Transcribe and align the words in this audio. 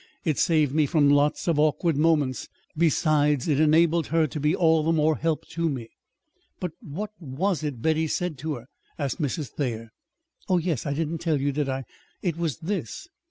It 0.25 0.39
saved 0.39 0.73
me 0.73 0.87
from 0.87 1.11
lots 1.11 1.47
of 1.47 1.59
awkward 1.59 1.95
moments. 1.95 2.49
Besides, 2.75 3.47
it 3.47 3.59
enabled 3.59 4.07
her 4.07 4.25
to 4.25 4.39
be 4.39 4.55
all 4.55 4.81
the 4.81 4.91
more 4.91 5.15
help 5.17 5.45
to 5.49 5.69
me." 5.69 5.89
"But 6.59 6.71
what 6.79 7.11
was 7.19 7.61
it 7.63 7.83
Betty 7.83 8.07
said 8.07 8.35
to 8.39 8.55
her?" 8.55 8.65
asked 8.97 9.21
Mrs. 9.21 9.49
Thayer. 9.49 9.91
"Oh, 10.49 10.57
yes; 10.57 10.87
I 10.87 10.95
didn't 10.95 11.19
tell 11.19 11.39
you, 11.39 11.51
did 11.51 11.69
I? 11.69 11.83
It 12.23 12.35
was 12.35 12.57
this. 12.61 13.07